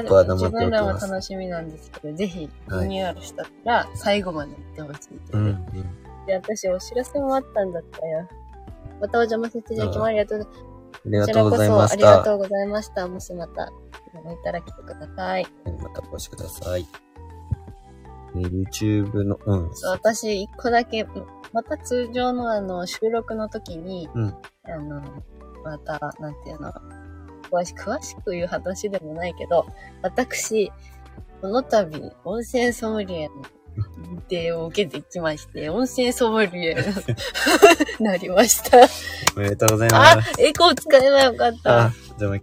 [0.09, 1.09] こはー、黙っておき自分らもます。
[1.09, 6.27] 楽しみなんですけど、ぜひ、リはいニューアルしたら、最後まで行ってほしいです、うん、うん。
[6.27, 8.29] で、私、お知らせもあったんだったよ。
[9.01, 11.03] またお邪魔させていただきまありがとうございます。
[11.05, 11.97] ありがとうございまあした。
[11.97, 13.07] りがとうございました。
[13.07, 13.71] もしまた、い
[14.43, 15.47] たら来てください。
[15.65, 17.06] またお越しください。
[18.37, 19.75] ね YouTube の、うん。
[19.75, 21.07] そう、私、一個だけ、
[21.53, 25.03] また通常のあの、収録の時に、うんあの、
[25.65, 26.73] また、なんていうの、
[27.51, 29.67] 詳し詳しく言う話でもないけど、
[30.03, 30.73] 私、
[31.41, 33.35] この度、温泉ソムリエの
[34.17, 36.81] 認定を受けてきまして、温泉ソムリエに
[38.05, 38.79] なりました。
[39.37, 41.87] おめでとうございあます。、エコー使えばよかった。
[41.87, 42.37] あ、でも、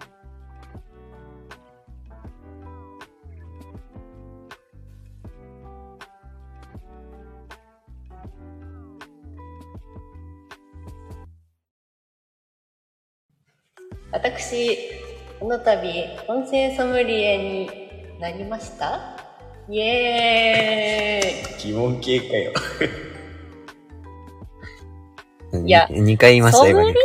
[14.44, 14.78] 私、
[15.40, 15.72] この度、
[16.28, 19.00] 温泉ソムリエになりました？
[19.70, 22.52] イエーイ疑問系かよ。
[25.66, 27.00] いや2回言いました、今ソムリ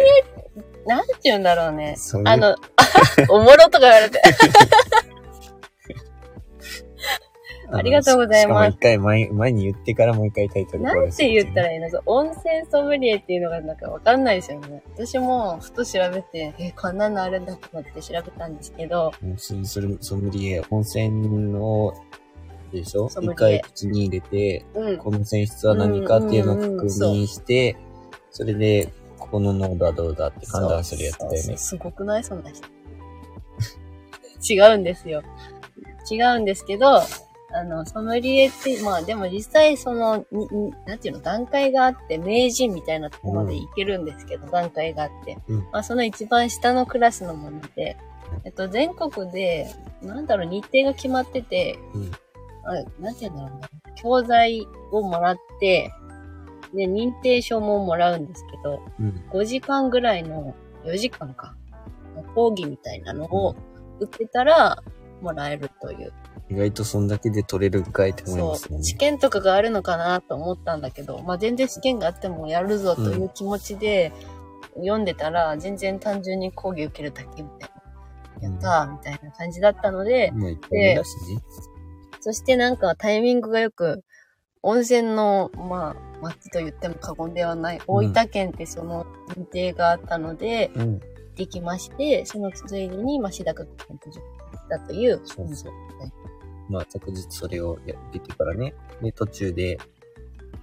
[0.84, 1.94] 2なんて言うんだろうね。
[2.24, 2.56] あの、
[3.30, 4.20] おもろとか言われて。
[7.70, 7.80] 回。
[7.80, 11.88] ありがとうございますしかも一回前、前に言ってからもう一回タイトルなんて言ったららいいの？
[12.06, 14.82] 温泉ソムリエっていうのがなんかわかんないですよね。
[14.94, 19.66] 私もふと調べて、え、こんなのあるんだと思って調べたんですけど、温泉
[20.00, 21.10] ソムリエ、温泉
[21.52, 21.94] の、
[22.72, 23.08] でしょ？
[23.08, 24.98] 一回口に入れて、うん。
[24.98, 27.76] この泉質は何かっていうのを確認して、
[28.30, 31.56] それで、ここの濃度はどうだって判断するやつだよねそうそう。
[31.56, 32.24] すごくない？
[32.24, 32.66] そんな人。
[34.54, 35.22] 違うんですよ。
[36.10, 37.00] 違うんですけど、
[37.58, 40.24] あの、ソムリエって、まあでも実際その、
[40.86, 45.38] なんていうの、段階があって、名人みたいなところまでいけるんですけど、段階があって。
[45.48, 47.96] うんまあその一番下のクラスのもので、
[48.44, 49.68] えっと、全国で、
[50.02, 52.10] なんだろう、日程が決まってて、うん
[52.64, 55.90] あなんていうんだろうな、教材をもらって、
[56.74, 59.24] で、認定証ももらうんですけど、うん。
[59.30, 61.54] 5時間ぐらいの、4時間か、
[62.34, 63.56] 講義みたいなのを
[64.00, 64.82] 受けたら、
[65.22, 66.12] もらえるという。
[66.50, 68.72] 意外とそんだけで取れるんかいって思いますそう。
[68.72, 68.96] よね試。
[68.96, 74.12] 験とかがあるのかなと思ったんだけど、まあ全然試験があってもやるぞという気持ちで
[74.74, 77.78] 読んでたら、全然単純に講義受けるだけみたいな。
[78.40, 81.42] やったーみたいな感じだったので、もう一回だしね。
[82.20, 84.04] そしてなんかタイミングがよく、
[84.62, 91.00] 温泉の、まあ、町と言っても過言ではない、大分県ってその認定があったので、うん。
[91.36, 94.20] できまして、そのついでに、まあ、シダ学研究所
[94.68, 96.12] だという、そうそうはい
[96.68, 98.74] まあ、昨日それをやっててからね。
[99.02, 99.78] で、途中で、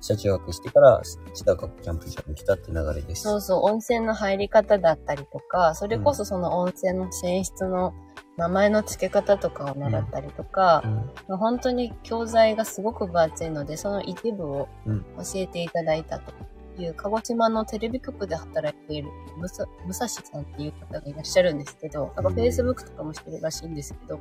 [0.02, 1.02] 車中泊してから、
[1.34, 3.24] 千高キャンプ場に来たって流れです。
[3.24, 7.94] そうそう、温泉の入り方だったりとか、それこそその温泉の泉質の
[8.38, 10.84] 名前の付け方とかを習ったりとか、
[11.30, 11.38] うん。
[11.38, 15.04] 本当に教材がすごく分厚いので、その一部をうん。
[15.04, 16.34] 教えていただいたと
[16.78, 22.36] いう、鹿児島のテレビ局で働いている武蔵さんっていう方がいらっしゃるんですけど、なんかうん。
[22.36, 24.20] Facebook とかもしてるらしいんですけど、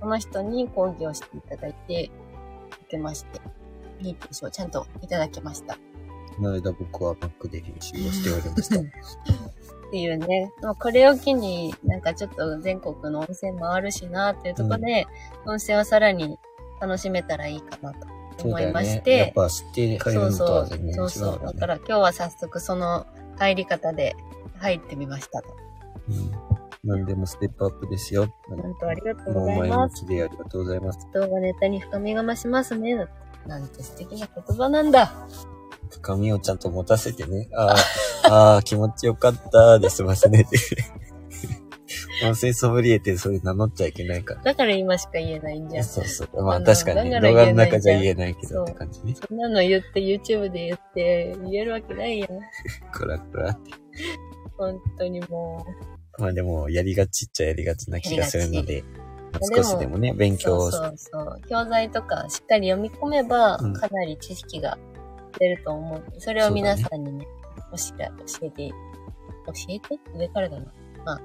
[0.00, 2.10] この人に講義をしていただいて、
[2.70, 3.40] 受けまして、
[4.00, 5.74] 認定証をちゃんといただきました。
[6.36, 8.80] この間僕は Mac で練習をしておりました。
[9.88, 15.06] っていうね、まあ、これを機になんかちょっと全国の温泉もあるしなっていうところで、
[15.46, 16.38] 温泉をさらに
[16.80, 18.06] 楽しめたらいいかなと
[18.44, 18.86] 思いまし。
[18.94, 21.26] そうだよねやってぱ知って帰るのとそうそうは全然違そううそう。
[21.26, 23.06] よねだから今日は早速その
[23.38, 24.14] 入り方で
[24.58, 25.48] 入ってみましたと。
[26.08, 26.59] うん。
[26.82, 28.34] 何でもステップアップですよ。
[28.48, 30.02] 本当ありがとうもう前ございます。
[30.02, 30.98] 向きでありがとうございます。
[31.12, 33.06] 動画ネタに深みが増しますね。
[33.46, 35.28] なんて素敵な言葉なんだ。
[35.90, 37.48] 深みをちゃんと持たせてね。
[37.54, 37.74] あ
[38.24, 40.46] あ、ああ、気持ちよかったで済ませね。
[42.22, 44.42] 音声ソムリエってそれ名乗っちゃいけないから。
[44.42, 45.84] だから今しか言えないんじゃん。
[45.84, 46.44] そうそう。
[46.44, 49.14] まあ確かに、だから動画の中じゃ言えないけどって感じね。
[49.14, 52.28] そんなの言って YouTube で言って言えるわけないやん。
[52.96, 53.70] こらこらって。
[54.56, 55.90] 本当にもう。
[56.20, 58.84] まあでも、やりがちっちゃやりがちな気がするので、
[59.56, 61.40] 少しでもね、勉強をそうそうそう。
[61.48, 64.78] 教材とかしっかり読み込めば、うんかなり知識が
[65.38, 66.02] 出ると思う。
[66.18, 67.26] それを皆さんにね、
[67.70, 68.08] 教え
[68.40, 68.74] 教えて、教
[69.68, 69.98] えて？
[70.14, 71.20] 上からだな。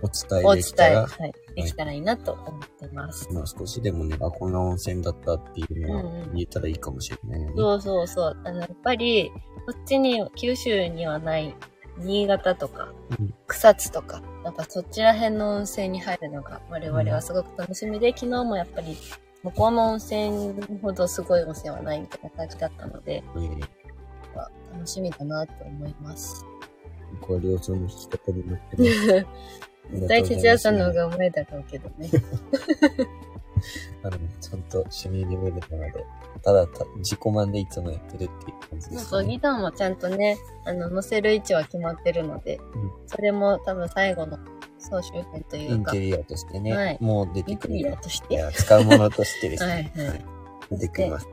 [0.00, 3.28] お伝お伝え、えできたら、はい、できたらいいなと思ってます。
[3.32, 7.54] まあ少しでもね、あ、こんな温泉だったっていうのはうんうん言えたらいいかもしれないよね。
[7.56, 8.36] そうそうそう。
[8.44, 9.30] あの、やっぱり、
[9.66, 11.54] こっちに、九州にはない、
[11.98, 18.96] 新潟とかうん、草津とか、やっぱそっちら辺の温泉に入るのが我々はすごく楽しみで、昨日もやっぱり、
[19.42, 23.68] 向こうの温泉ほどすごい温泉はないみたいな感じだったので、えー
[24.78, 26.46] 楽しみだなと思います。
[27.20, 29.26] これをその引き方になってます。
[29.92, 32.10] 絶対哲也さんの方がうまいだろうけどね。
[34.02, 36.04] あの、ちゃんと趣味レベルなので、
[36.42, 39.30] ただた、自己満でいつもやってるっていう感じですそうそう、ね。
[39.30, 44.38] ギターもちゃんとね、あの、乗せる位置は決まってるので、うんそれも多分最後の
[44.78, 47.94] 総集編というか、インテリアとしてね、はいもう出インテリてくる。
[47.94, 49.92] アとしていや、使うものとしてですね。
[49.96, 50.24] はいはい
[50.70, 51.28] 出てくります。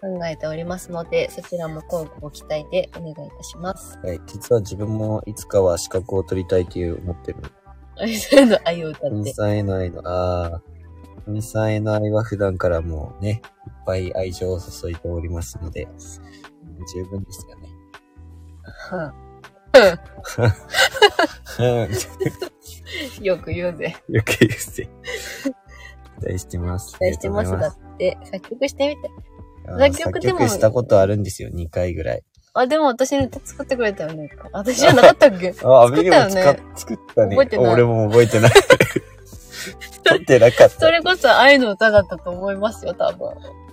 [0.00, 3.98] 考えておりますので、そちらも交互ご期待でお願いいたします。
[4.02, 4.20] はい。
[4.26, 7.38] 実は自分もいつかは資格を取りたいという思ってる。
[8.00, 9.16] あいそういうの愛を歌って。
[9.16, 10.62] ふみさんへの愛の、ああ、
[11.24, 15.86] ふみさんへの愛は普段からもうね、いっぱい愛情を注いでおりますので、
[16.94, 17.68] 十分ですよね。
[18.90, 19.14] は
[21.58, 21.90] うん
[23.22, 23.96] んよく言うぜ。
[24.08, 24.88] よく言うぜ。
[26.20, 26.98] 期待してます。
[26.98, 28.18] 期待してますだって。
[28.24, 29.08] 作曲してみて。
[29.66, 32.22] ございます作曲でも作曲したことあるんですよ、2回ぐらい。
[32.52, 34.28] あ、でも私の歌作ってくれたよね。
[34.52, 35.54] 私じゃなかったっけ？
[35.62, 37.36] あ、ア作ビリもったよね使っ作ったね。
[37.36, 38.50] 覚えてない俺も覚えてない。
[40.04, 40.70] 撮ってなかった。
[40.70, 43.28] それこそ愛の歌だったと思いますよ、多分。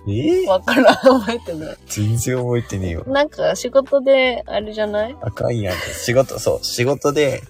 [0.06, 0.44] え？
[0.44, 1.76] ーわからん、覚えてない。
[1.86, 3.04] 全然覚えてねえよ。
[3.06, 5.16] なんか仕事で、あれじゃない？
[5.22, 5.76] あかんやん。
[5.76, 7.42] 仕事、そう、仕事で、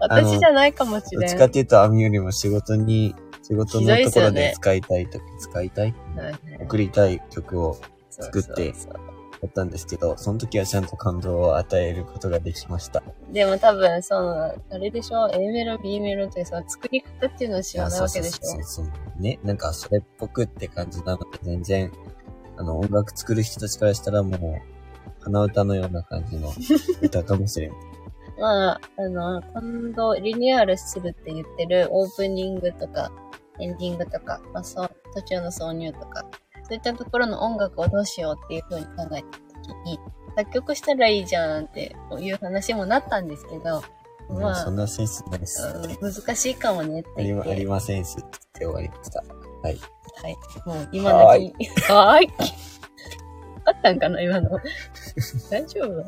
[0.00, 1.30] 私じゃないかもしどっれん。
[1.30, 5.94] ちかっていうと、網よりも仕事に、仕事のところで使いたいとき、使いたい？
[6.16, 7.76] はいはい送りたい曲を
[8.10, 9.13] 作ってそうそうそう
[9.44, 13.02] やったんですけど、その時はちゃんと感動を与えることができました。
[13.32, 18.46] でも多分、その、あれでしょ ?A メロ、B メロってその作り方っていうのを知らないわけでしょ？
[18.46, 19.22] そうそうそうそう。
[19.22, 21.92] ね、なんかそれっぽくって感じなので、全然、
[22.56, 26.52] あの、音楽作る人たちからしたらもう、鼻歌のような感じの
[27.02, 27.72] 歌かもしれん。
[28.38, 33.10] まあ、あの、今度リニューアルするって言ってるオープニングとか、
[33.60, 36.26] エンディングとか、まあ、そう、途中の挿入とか、
[36.64, 39.98] そういったところの音楽をどうしようっていう風に考えたときに、
[40.36, 43.82] 作曲したらいいじゃんっていう話もなったんですけど、
[44.30, 45.62] まあそんなセンスないっす。
[45.62, 47.50] うん難しいかもねってありま、言って。
[47.52, 48.22] ありませんっすっ
[48.54, 49.22] て終わりました。
[49.62, 49.78] はい。
[50.22, 50.36] はい。
[50.66, 52.32] もう今のき、はーい。
[53.66, 54.50] あったんかな今の。
[55.50, 56.04] 大丈夫？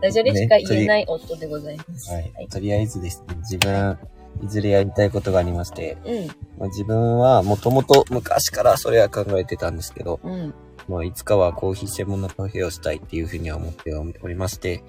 [0.00, 0.56] ダジャレしか？
[0.56, 2.10] 言えない夫でございます。
[2.10, 2.48] はい。
[2.50, 3.98] とりあえずですね、自分、
[4.42, 6.26] いずれやりたいことがありまして、うん。
[6.58, 10.54] まあ、自分はもともと昔からそれは考えてたんですけど、うん。
[10.88, 14.82] まあ、いつかはコーヒー専門のカフェをしたいっていうふうには思っておりまして、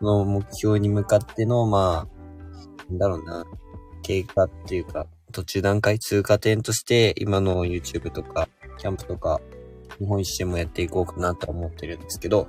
[0.00, 3.44] その目標に向かっての、まあ、なんだろうな、
[4.02, 9.40] 経過っていうか、途中段階、通過点として、今の YouTube とか、キャンプとか、
[9.98, 12.48] 日本一周もやっていこうかなとは思ってるんですけど、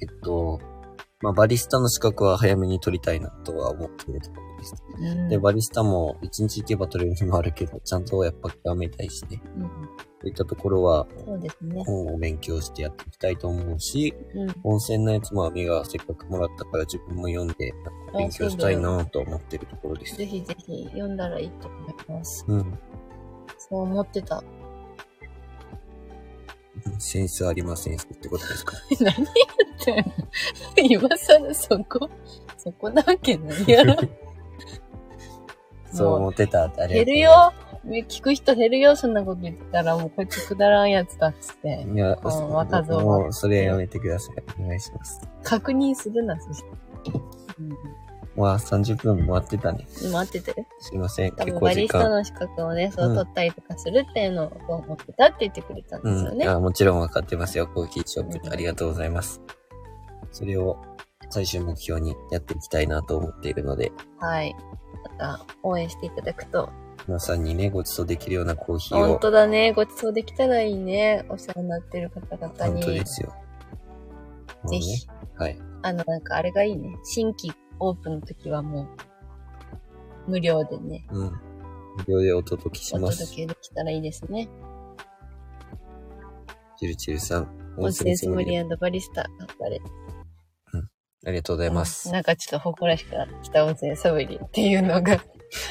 [0.00, 0.60] えっと、
[1.20, 4.47] まあ、バリスタの資格は早めに取りたいなとは思っているところ
[5.28, 9.40] でバリスタも一日行けば取れる日もあるけど、ちゃんとやっぱ極めたいしね。
[9.56, 9.70] うん
[10.20, 11.80] そういったところはそうですね。
[11.84, 14.54] 本を勉強してやっていきたいと思うし、うん。
[14.64, 17.72] 温泉のやつもアミがせっかくもらったから自分も読んで
[18.16, 20.16] 勉強したいなと思ってるところです。
[20.16, 22.44] ぜひぜひ読んだらいいと思います。
[22.48, 22.78] うん。
[23.58, 24.42] そう思ってた。
[26.98, 28.76] センスありませんってことですか？
[29.00, 29.26] 何言っ
[29.84, 29.96] てん
[30.88, 31.04] の？
[31.06, 32.10] 今更そこ、
[32.56, 33.94] そこなわけないやろ。
[35.92, 37.52] そう思ってたありがとう減るよ
[38.06, 41.86] 聞く人減るよそんなこと言ってたら、もうこいつくだらんやつだっつって。
[41.90, 44.62] いや、あ若造もうそれやめてください。
[44.62, 45.20] お願いします。
[45.42, 46.68] 確認するな、そして。
[48.36, 49.86] まあ30分も待ってたね。
[50.04, 50.12] うん。
[50.12, 50.66] 待ってて。
[50.80, 51.34] すいません。
[51.34, 52.08] 多結構時分バリスタ間。
[52.10, 56.36] の資格をね、そう取ったりとかするっていうのを思ってたって言ってくれたんですようん。
[56.36, 56.44] いね。
[56.44, 57.66] や、もちろん分かってますよ。
[57.66, 59.40] コーヒーショップうんありがとうございます。
[60.30, 60.76] それを
[61.30, 64.54] 最終目標にやっていきたいなと思っているので、はい。
[65.18, 66.70] また、応援していただくと。
[67.06, 69.18] 皆さんにね、ご馳走できるようなコーヒー本を。
[69.18, 69.72] 当だね。
[69.72, 71.24] ご馳走できたらいいね。
[71.28, 72.82] お世話になってる方々に。
[72.82, 73.32] 本当ですよ。
[74.66, 75.06] ぜひ。
[75.36, 75.58] はい。
[75.82, 76.96] あの、なんかあれがいいね。
[77.04, 78.88] 新規オープンの時はも
[80.26, 81.32] う、無料でね、うん。
[81.96, 83.18] 無料でお届けしおます。
[83.18, 84.48] 届けできたらいいですね。
[86.78, 88.58] チルチルさん、温泉ソムリエ。
[88.58, 89.80] エバリスタ、頑張れ。
[91.28, 92.10] ありがとうございます。
[92.10, 95.22] なんかちょっと誇らしくなってきた温泉ソムリエっていうのが。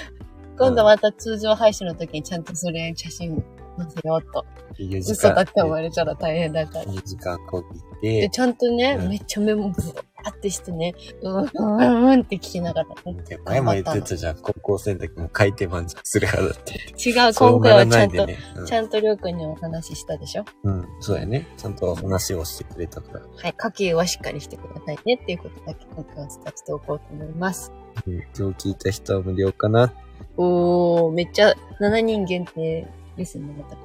[0.60, 3.43] 今度また通常配信の時にちゃんとそれ写真
[3.78, 4.45] 載せようと。
[4.80, 6.86] 4時嘘だって思間、われたら大変だから。
[6.86, 7.64] 4時間こ
[8.01, 10.93] ぎで、て、ちゃんとね、うんめっちゃメモブワーってしてね、
[11.24, 13.24] うん、うん、うん、うんって聞きながらね。
[13.28, 14.38] で前も言ってたじゃん。
[14.38, 16.74] 高校生の時も書いて満足する派だって。
[17.09, 18.38] 違う、今回はちゃんと、いでね。
[18.57, 20.43] うんちゃんとりょうくんにお話ししたでしょ？
[20.63, 21.47] うん、そうやね。
[21.55, 23.22] ちゃんと話をしてくれたから。
[23.22, 27.72] はい、家計はしっかりしてくださいねっていうことだけ今回は伝えておこうと思います。
[28.05, 29.93] うん、今日聞いた人は無料かな？
[30.36, 33.78] おー、めっちゃ7人限定ですね、また。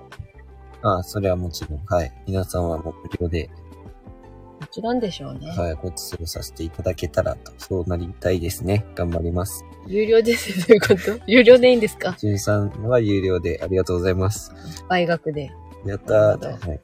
[0.84, 1.80] ああ、それはもちろん。
[1.86, 2.12] はい。
[2.26, 3.48] 皆さんはもう無料で、
[4.62, 5.50] もちろんでしょうね。
[5.50, 8.86] はい、ご馳走させていただけたらと、そうなりたいですね。
[8.94, 9.64] 頑張ります。
[9.88, 11.24] 有料ですね、どういうこと？
[11.26, 12.14] 有料でいいんですか？
[12.16, 14.52] じゅんさんは有料でありがとうございます。
[14.88, 15.50] 倍額で。
[15.84, 16.38] やったー。
[16.38, 16.80] なるほはい。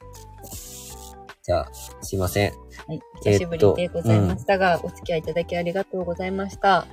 [1.41, 1.69] じゃあ、
[2.01, 2.51] すいません。
[2.51, 3.01] はい。
[3.23, 6.85] 久しぶりでございましたが、お付き合いいただきありがとうございました。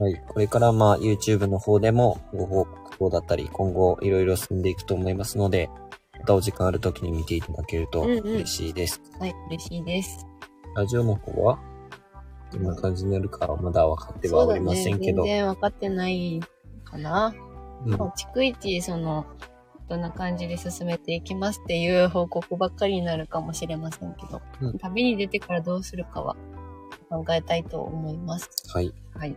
[0.00, 0.20] はい。
[0.26, 5.70] これからまあ YouTube の方でもご報告等だったり、今後いろいろ進んでいくと思いますので、
[6.18, 9.00] またお時間ある時に見ていただけるとうんうん嬉しいです。
[9.18, 10.26] はい、嬉しいです。
[10.74, 11.58] ラジオの方は
[12.52, 15.24] どんな感じになるかはまだ分かってはおりませんけど。
[15.24, 16.40] 全然分かってない
[16.84, 17.34] かな。
[17.86, 19.26] うん逐一、その、
[19.88, 26.36] どんな感じで進めていきますっていう報告ばっかりになるかもしれませんけど、うん旅に出てからどうするかは
[27.10, 28.48] 考えたいと思います。
[28.72, 28.94] はい。
[29.14, 29.36] はい。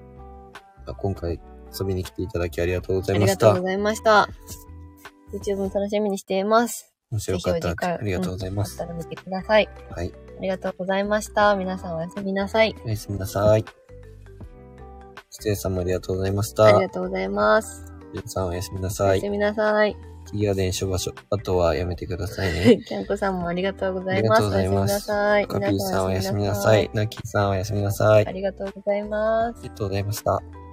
[0.98, 1.40] 今回
[1.78, 3.48] 遊びに来ていただきありがとうござあいました。
[3.48, 4.30] りがとうございました。
[5.34, 6.94] YouTube も楽しみにしています。
[7.10, 8.80] もしよかったらありがとうございます。
[8.80, 9.70] あったら見てください。
[9.90, 10.14] はい。
[10.38, 11.56] ありがとうございました。
[11.56, 12.76] 皆さんおやすみなさい。
[12.86, 13.66] おやすみなさい。
[15.30, 16.66] 失礼さんもありがとうございました。
[16.66, 17.86] ありがとうございます。
[18.14, 19.30] 皆さんおやすみなおさいやす。
[19.30, 19.96] みなさい。
[20.32, 21.14] キーガーデン諸場所。
[21.30, 22.82] あとはやめてくださいね。
[22.88, 24.44] キャンコさんもありがとうございます。
[24.44, 25.08] ありがとうございます。
[25.08, 26.90] カピーさんおやすみな皆さい。
[26.94, 28.26] ナッキーさんおやすみなさい。
[28.26, 29.64] あありがとうございます。
[29.64, 30.65] りがとうございました。